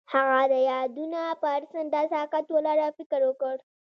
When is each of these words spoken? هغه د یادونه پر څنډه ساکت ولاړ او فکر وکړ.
هغه 0.13 0.39
د 0.51 0.53
یادونه 0.71 1.21
پر 1.41 1.59
څنډه 1.71 2.01
ساکت 2.13 2.45
ولاړ 2.51 2.77
او 2.85 2.91
فکر 2.99 3.21
وکړ. 3.25 3.55